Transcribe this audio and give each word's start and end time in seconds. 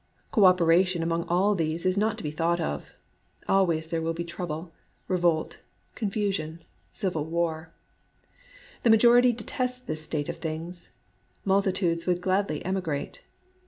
Cooperation 0.31 1.03
among 1.03 1.25
all 1.27 1.53
these 1.53 1.85
is 1.85 1.95
not 1.95 2.17
to 2.17 2.23
be 2.23 2.31
thought 2.31 2.59
of: 2.59 2.95
always 3.47 3.85
there 3.85 4.03
is 4.03 4.25
trouble,— 4.25 4.71
revolt, 5.07 5.59
confusion, 5.93 6.63
civil 6.91 7.23
war. 7.23 7.71
The 8.81 8.89
majority 8.89 9.31
detest 9.31 9.85
this 9.85 10.01
state 10.01 10.27
of 10.27 10.37
things: 10.37 10.89
multitudes 11.45 12.07
would 12.07 12.19
gladly 12.19 12.65
emigrate. 12.65 13.21